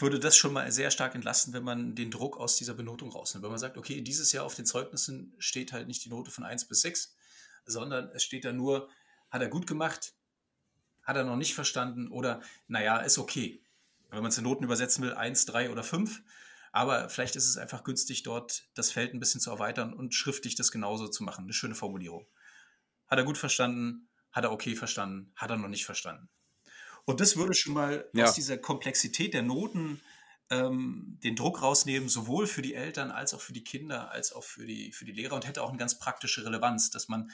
[0.00, 3.42] würde das schon mal sehr stark entlasten, wenn man den Druck aus dieser Benotung rausnimmt.
[3.42, 6.44] Wenn man sagt, okay, dieses Jahr auf den Zeugnissen steht halt nicht die Note von
[6.44, 7.16] 1 bis 6,
[7.66, 8.88] sondern es steht da nur,
[9.28, 10.14] hat er gut gemacht,
[11.02, 13.60] hat er noch nicht verstanden oder naja, ist okay.
[14.10, 16.22] Wenn man es in Noten übersetzen will, 1, 3 oder 5.
[16.70, 20.54] Aber vielleicht ist es einfach günstig, dort das Feld ein bisschen zu erweitern und schriftlich
[20.54, 21.44] das genauso zu machen.
[21.44, 22.26] Eine schöne Formulierung.
[23.08, 24.08] Hat er gut verstanden?
[24.32, 25.32] Hat er okay verstanden?
[25.34, 26.28] Hat er noch nicht verstanden?
[27.08, 28.26] Und das würde schon mal ja.
[28.26, 30.02] aus dieser Komplexität der Noten
[30.50, 34.44] ähm, den Druck rausnehmen, sowohl für die Eltern als auch für die Kinder, als auch
[34.44, 37.30] für die, für die Lehrer und hätte auch eine ganz praktische Relevanz, dass man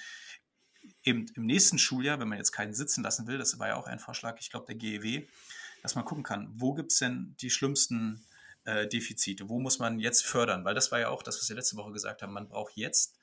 [1.03, 3.89] eben im nächsten Schuljahr, wenn man jetzt keinen sitzen lassen will, das war ja auch
[3.89, 5.27] ein Vorschlag, ich glaube, der GEW,
[5.83, 8.25] dass man gucken kann, wo gibt es denn die schlimmsten
[8.67, 10.65] äh, Defizite, wo muss man jetzt fördern?
[10.65, 13.19] Weil das war ja auch das, was wir letzte Woche gesagt haben, man braucht jetzt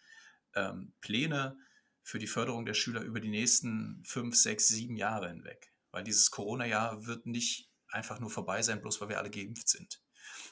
[0.56, 1.58] ähm, Pläne
[2.04, 5.71] für die Förderung der Schüler über die nächsten fünf, sechs, sieben Jahre hinweg.
[5.92, 10.02] Weil dieses Corona-Jahr wird nicht einfach nur vorbei sein, bloß weil wir alle geimpft sind.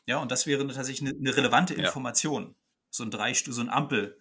[0.05, 2.47] Ja, und das wäre tatsächlich eine, eine relevante Information.
[2.47, 2.55] Ja.
[2.89, 4.19] So ein drei, so ein Ampel,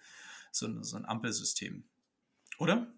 [0.53, 1.89] so ein, so ein Ampelsystem.
[2.59, 2.93] Oder?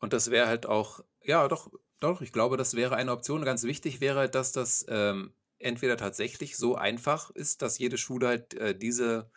[0.00, 3.44] Und das wäre halt auch, ja, doch, doch, ich glaube, das wäre eine Option.
[3.44, 8.54] Ganz wichtig wäre, dass das ähm, entweder tatsächlich so einfach ist, dass jede Schule halt
[8.54, 9.30] äh, diese,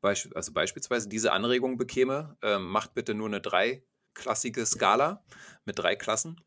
[0.00, 5.24] Beisp also beispielsweise diese Anregung bekäme, äh, macht bitte nur eine dreiklassige Skala
[5.64, 6.40] mit drei Klassen.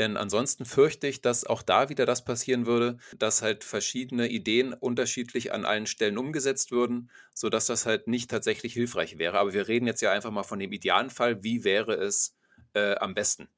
[0.00, 4.72] Denn ansonsten fürchte ich, dass auch da wieder das passieren würde, dass halt verschiedene Ideen
[4.72, 9.38] unterschiedlich an allen Stellen umgesetzt würden, sodass das halt nicht tatsächlich hilfreich wäre.
[9.38, 12.34] Aber wir reden jetzt ja einfach mal von dem idealen Fall, wie wäre es
[12.72, 13.50] äh, am besten.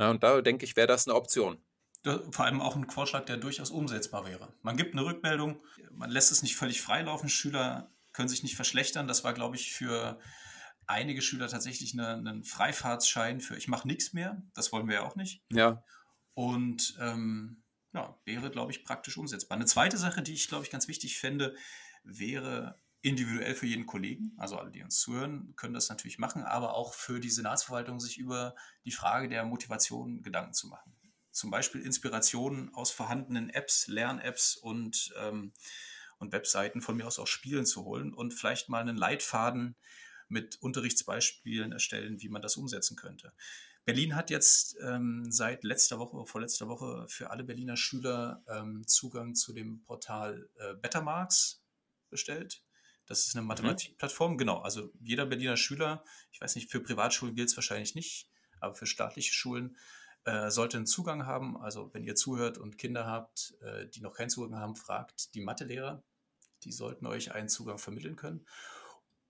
[0.00, 1.62] Ja, und da denke ich, wäre das eine Option.
[2.02, 4.52] Vor allem auch ein Vorschlag, der durchaus umsetzbar wäre.
[4.62, 9.06] Man gibt eine Rückmeldung, man lässt es nicht völlig freilaufen, Schüler können sich nicht verschlechtern.
[9.06, 10.18] Das war, glaube ich, für
[10.86, 14.42] einige Schüler tatsächlich ein Freifahrtsschein für ich mache nichts mehr.
[14.54, 15.42] Das wollen wir ja auch nicht.
[15.50, 15.82] Ja.
[16.34, 19.56] Und ähm, ja, wäre, glaube ich, praktisch umsetzbar.
[19.56, 21.54] Eine zweite Sache, die ich, glaube ich, ganz wichtig fände,
[22.02, 26.74] wäre individuell für jeden Kollegen, also alle, die uns zuhören, können das natürlich machen, aber
[26.74, 28.54] auch für die Senatsverwaltung sich über
[28.86, 30.96] die Frage der Motivation Gedanken zu machen.
[31.30, 35.52] Zum Beispiel Inspirationen aus vorhandenen Apps, Lern-Apps und, ähm,
[36.18, 39.76] und Webseiten, von mir aus auch Spielen zu holen und vielleicht mal einen Leitfaden
[40.34, 43.32] mit Unterrichtsbeispielen erstellen, wie man das umsetzen könnte.
[43.84, 49.34] Berlin hat jetzt ähm, seit letzter Woche, vorletzter Woche für alle Berliner Schüler ähm, Zugang
[49.34, 51.62] zu dem Portal äh, Bettermarks
[52.10, 52.62] bestellt.
[53.06, 53.48] Das ist eine mhm.
[53.48, 54.38] Mathematikplattform, mhm.
[54.38, 54.58] genau.
[54.58, 58.28] Also jeder Berliner Schüler, ich weiß nicht, für Privatschulen gilt es wahrscheinlich nicht,
[58.60, 59.76] aber für staatliche Schulen
[60.24, 61.56] äh, sollte einen Zugang haben.
[61.56, 65.42] Also wenn ihr zuhört und Kinder habt, äh, die noch keinen Zugang haben, fragt die
[65.42, 66.02] Mathelehrer.
[66.64, 68.46] Die sollten euch einen Zugang vermitteln können.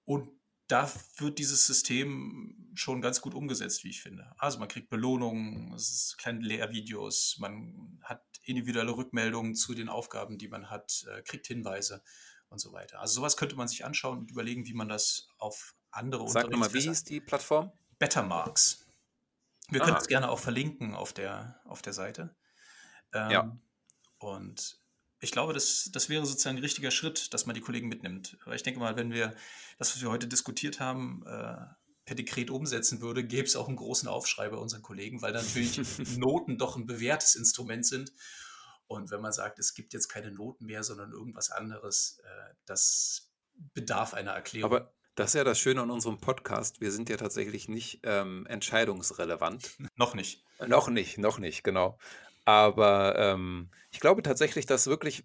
[0.05, 0.31] Und
[0.67, 4.33] da wird dieses System schon ganz gut umgesetzt, wie ich finde.
[4.39, 5.77] Also man kriegt Belohnungen,
[6.17, 12.03] kleine Lehrvideos, man hat individuelle Rückmeldungen zu den Aufgaben, die man hat, äh, kriegt Hinweise
[12.49, 13.01] und so weiter.
[13.01, 16.73] Also sowas könnte man sich anschauen und überlegen, wie man das auf andere Sag nochmal,
[16.73, 17.73] wie hieß die Plattform?
[17.99, 18.87] Bettermarks.
[19.69, 19.87] Wir Aha.
[19.87, 22.35] können es gerne auch verlinken auf der, auf der Seite.
[23.13, 23.59] Ähm, ja.
[24.19, 24.84] Und
[25.25, 28.37] ich glaube, das, das wäre sozusagen ein richtiger Schritt, dass man die Kollegen mitnimmt.
[28.45, 29.35] Aber ich denke mal, wenn wir
[29.79, 31.57] das, was wir heute diskutiert haben, äh,
[32.05, 35.81] per Dekret umsetzen würde, gäbe es auch einen großen Aufschrei bei unseren Kollegen, weil natürlich
[36.19, 38.13] Noten doch ein bewährtes Instrument sind.
[38.87, 43.31] Und wenn man sagt, es gibt jetzt keine Noten mehr, sondern irgendwas anderes, äh, das
[43.73, 44.71] bedarf einer Erklärung.
[44.71, 46.81] Aber das ist ja das Schöne an unserem Podcast.
[46.81, 49.71] Wir sind ja tatsächlich nicht ähm, entscheidungsrelevant.
[49.97, 50.45] noch nicht.
[50.67, 51.99] Noch nicht, noch nicht, genau.
[52.45, 55.25] Aber ähm, ich glaube tatsächlich, dass wirklich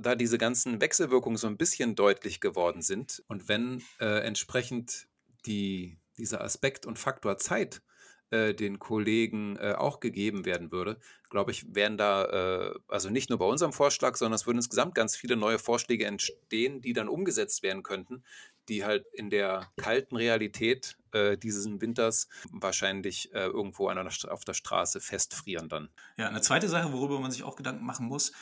[0.00, 5.06] da diese ganzen Wechselwirkungen so ein bisschen deutlich geworden sind und wenn äh, entsprechend
[5.44, 7.82] die, dieser Aspekt und Faktor Zeit
[8.30, 10.98] äh, den Kollegen äh, auch gegeben werden würde,
[11.30, 14.94] glaube ich, wären da, äh, also nicht nur bei unserem Vorschlag, sondern es würden insgesamt
[14.94, 18.24] ganz viele neue Vorschläge entstehen, die dann umgesetzt werden könnten,
[18.68, 24.44] die halt in der kalten Realität äh, dieses Winters wahrscheinlich äh, irgendwo an der, auf
[24.44, 25.88] der Straße festfrieren dann.
[26.16, 28.32] Ja, eine zweite Sache, worüber man sich auch Gedanken machen muss,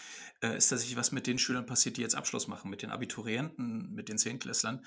[0.41, 4.09] ist tatsächlich, was mit den Schülern passiert, die jetzt Abschluss machen, mit den Abiturienten, mit
[4.09, 4.85] den Zehntklässlern,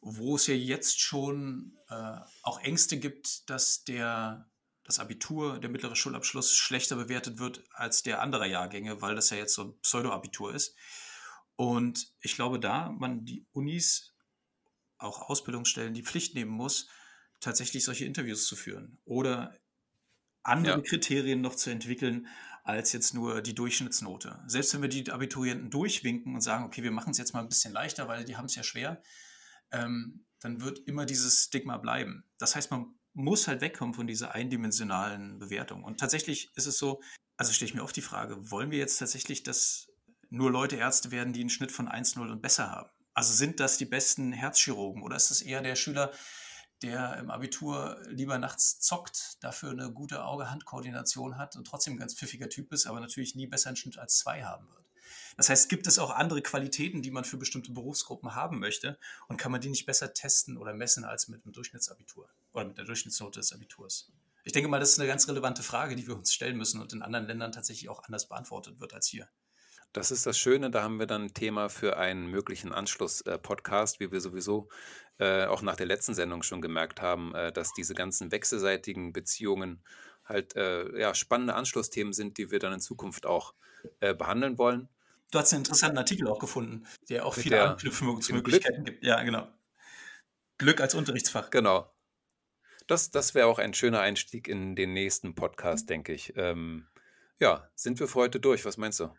[0.00, 4.50] wo es ja jetzt schon äh, auch Ängste gibt, dass der
[4.84, 9.36] das Abitur, der mittlere Schulabschluss schlechter bewertet wird als der anderer Jahrgänge, weil das ja
[9.36, 10.74] jetzt so ein Pseudo-Abitur ist.
[11.54, 14.14] Und ich glaube, da man die Unis
[14.98, 16.88] auch Ausbildungsstellen die Pflicht nehmen muss,
[17.38, 19.58] tatsächlich solche Interviews zu führen oder
[20.42, 20.82] andere ja.
[20.82, 22.26] Kriterien noch zu entwickeln,
[22.64, 24.42] als jetzt nur die Durchschnittsnote.
[24.46, 27.48] Selbst wenn wir die Abiturienten durchwinken und sagen, okay, wir machen es jetzt mal ein
[27.48, 29.02] bisschen leichter, weil die haben es ja schwer,
[29.72, 32.24] ähm, dann wird immer dieses Stigma bleiben.
[32.38, 35.84] Das heißt, man muss halt wegkommen von dieser eindimensionalen Bewertung.
[35.84, 37.02] Und tatsächlich ist es so,
[37.36, 39.88] also stelle ich mir oft die Frage, wollen wir jetzt tatsächlich, dass
[40.30, 42.90] nur Leute Ärzte werden, die einen Schnitt von 1,0 und besser haben?
[43.14, 46.12] Also sind das die besten Herzchirurgen oder ist das eher der Schüler,
[46.82, 52.14] der im Abitur lieber nachts zockt, dafür eine gute Auge-Hand-Koordination hat und trotzdem ein ganz
[52.14, 54.89] pfiffiger Typ ist, aber natürlich nie besser einen Schnitt als zwei haben wird.
[55.36, 59.36] Das heißt, gibt es auch andere Qualitäten, die man für bestimmte Berufsgruppen haben möchte und
[59.36, 62.84] kann man die nicht besser testen oder messen als mit einem Durchschnittsabitur oder mit der
[62.84, 64.10] Durchschnittsnote des Abiturs?
[64.44, 66.92] Ich denke mal, das ist eine ganz relevante Frage, die wir uns stellen müssen und
[66.92, 69.28] in anderen Ländern tatsächlich auch anders beantwortet wird als hier.
[69.92, 74.12] Das ist das Schöne, da haben wir dann ein Thema für einen möglichen Anschluss-Podcast, wie
[74.12, 74.68] wir sowieso
[75.18, 79.82] äh, auch nach der letzten Sendung schon gemerkt haben, äh, dass diese ganzen wechselseitigen Beziehungen
[80.24, 83.54] halt äh, ja, spannende Anschlussthemen sind, die wir dann in Zukunft auch
[83.98, 84.88] äh, behandeln wollen.
[85.30, 89.04] Du hast einen interessanten Artikel auch gefunden, der auch Mit viele Anknüpfungsmöglichkeiten gibt.
[89.04, 89.48] Ja, genau.
[90.58, 91.50] Glück als Unterrichtsfach.
[91.50, 91.92] Genau.
[92.86, 96.32] Das, das wäre auch ein schöner Einstieg in den nächsten Podcast, denke ich.
[96.36, 96.88] Ähm,
[97.38, 98.64] ja, sind wir für heute durch?
[98.64, 99.14] Was meinst du?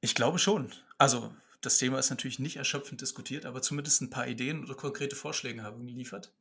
[0.00, 0.72] Ich glaube schon.
[0.96, 5.16] Also, das Thema ist natürlich nicht erschöpfend diskutiert, aber zumindest ein paar Ideen oder konkrete
[5.16, 6.32] Vorschläge haben wir geliefert.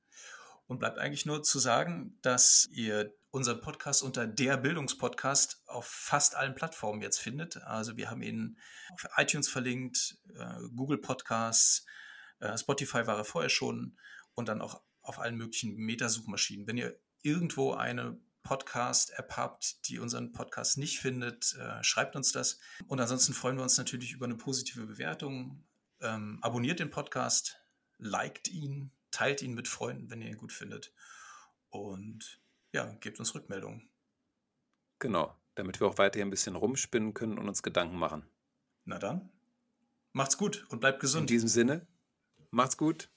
[0.68, 6.36] Und bleibt eigentlich nur zu sagen, dass ihr unseren Podcast unter der Bildungspodcast auf fast
[6.36, 7.58] allen Plattformen jetzt findet.
[7.58, 8.60] Also wir haben ihn
[8.92, 11.86] auf iTunes verlinkt, äh, Google Podcasts,
[12.40, 13.98] äh, Spotify war er vorher schon
[14.34, 16.68] und dann auch auf allen möglichen Metasuchmaschinen.
[16.68, 22.60] Wenn ihr irgendwo eine Podcast-App habt, die unseren Podcast nicht findet, äh, schreibt uns das.
[22.88, 25.64] Und ansonsten freuen wir uns natürlich über eine positive Bewertung.
[26.02, 27.58] Ähm, abonniert den Podcast,
[27.98, 30.94] liked ihn, teilt ihn mit Freunden, wenn ihr ihn gut findet.
[31.70, 32.42] Und
[32.78, 33.90] ja, gebt uns Rückmeldungen.
[35.00, 38.30] Genau, damit wir auch weiterhin ein bisschen rumspinnen können und uns Gedanken machen.
[38.86, 39.32] Na dann,
[40.14, 41.24] macht's gut und bleibt gesund.
[41.24, 41.88] In diesem Sinne,
[42.52, 43.10] macht's gut.